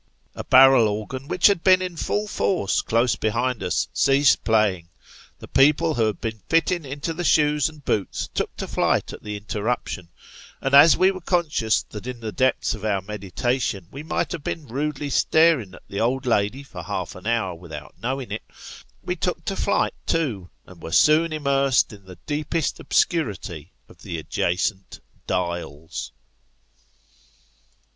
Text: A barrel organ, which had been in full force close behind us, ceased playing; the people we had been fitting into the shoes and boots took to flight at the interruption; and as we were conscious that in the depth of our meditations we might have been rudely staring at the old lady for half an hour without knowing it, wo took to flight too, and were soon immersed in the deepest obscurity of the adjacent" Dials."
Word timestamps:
A 0.33 0.43
barrel 0.43 0.87
organ, 0.87 1.27
which 1.27 1.45
had 1.45 1.63
been 1.63 1.79
in 1.79 1.95
full 1.95 2.27
force 2.27 2.81
close 2.81 3.15
behind 3.15 3.61
us, 3.61 3.87
ceased 3.93 4.43
playing; 4.43 4.89
the 5.37 5.47
people 5.47 5.93
we 5.93 6.03
had 6.05 6.19
been 6.19 6.41
fitting 6.49 6.85
into 6.85 7.13
the 7.13 7.23
shoes 7.23 7.69
and 7.69 7.85
boots 7.85 8.27
took 8.33 8.55
to 8.57 8.67
flight 8.67 9.13
at 9.13 9.21
the 9.21 9.37
interruption; 9.37 10.09
and 10.59 10.73
as 10.73 10.97
we 10.97 11.11
were 11.11 11.21
conscious 11.21 11.83
that 11.83 12.07
in 12.07 12.19
the 12.19 12.31
depth 12.31 12.73
of 12.73 12.83
our 12.83 13.03
meditations 13.03 13.89
we 13.91 14.01
might 14.01 14.31
have 14.31 14.43
been 14.43 14.65
rudely 14.65 15.11
staring 15.11 15.75
at 15.75 15.83
the 15.87 15.99
old 15.99 16.25
lady 16.25 16.63
for 16.63 16.81
half 16.81 17.13
an 17.13 17.27
hour 17.27 17.53
without 17.53 17.93
knowing 18.01 18.31
it, 18.31 18.41
wo 19.03 19.13
took 19.13 19.45
to 19.45 19.55
flight 19.55 19.93
too, 20.07 20.49
and 20.65 20.81
were 20.81 20.91
soon 20.91 21.31
immersed 21.31 21.93
in 21.93 22.05
the 22.05 22.17
deepest 22.25 22.79
obscurity 22.79 23.71
of 23.87 23.99
the 24.01 24.17
adjacent" 24.17 24.99
Dials." 25.27 26.11